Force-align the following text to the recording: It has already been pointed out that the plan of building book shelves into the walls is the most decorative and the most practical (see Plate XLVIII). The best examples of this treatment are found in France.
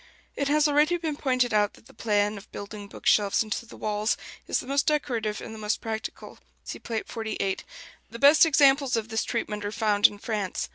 It 0.35 0.47
has 0.47 0.67
already 0.67 0.97
been 0.97 1.15
pointed 1.15 1.53
out 1.53 1.75
that 1.75 1.85
the 1.85 1.93
plan 1.93 2.35
of 2.39 2.51
building 2.51 2.87
book 2.87 3.05
shelves 3.05 3.43
into 3.43 3.67
the 3.67 3.77
walls 3.77 4.17
is 4.47 4.59
the 4.59 4.65
most 4.65 4.87
decorative 4.87 5.41
and 5.41 5.53
the 5.53 5.59
most 5.59 5.79
practical 5.79 6.39
(see 6.63 6.79
Plate 6.79 7.05
XLVIII). 7.07 7.59
The 8.09 8.17
best 8.17 8.43
examples 8.43 8.95
of 8.95 9.09
this 9.09 9.23
treatment 9.23 9.63
are 9.63 9.71
found 9.71 10.07
in 10.07 10.17
France. 10.17 10.69